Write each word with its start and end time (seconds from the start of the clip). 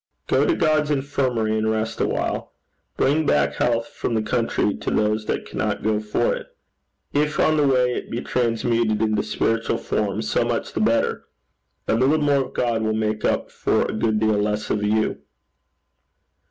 Go 0.25 0.47
to 0.47 0.55
God's 0.55 0.89
infirmary 0.89 1.55
and 1.59 1.69
rest 1.69 2.01
a 2.01 2.07
while. 2.07 2.53
Bring 2.97 3.23
back 3.27 3.53
health 3.57 3.85
from 3.89 4.15
the 4.15 4.23
country 4.23 4.73
to 4.77 4.89
those 4.89 5.27
that 5.27 5.45
cannot 5.45 5.83
go 5.83 5.99
to 5.99 6.31
it. 6.31 6.47
If 7.13 7.39
on 7.39 7.55
the 7.57 7.67
way 7.67 7.93
it 7.93 8.09
be 8.09 8.19
transmuted 8.21 8.99
into 8.99 9.21
spiritual 9.21 9.77
forms, 9.77 10.27
so 10.27 10.43
much 10.43 10.73
the 10.73 10.81
better. 10.81 11.25
A 11.87 11.93
little 11.93 12.17
more 12.17 12.45
of 12.47 12.55
God 12.55 12.81
will 12.81 12.93
make 12.95 13.23
up 13.23 13.51
for 13.51 13.83
a 13.83 13.93
good 13.93 14.19
deal 14.19 14.39
less 14.39 14.71
of 14.71 14.81
you."' 14.81 15.19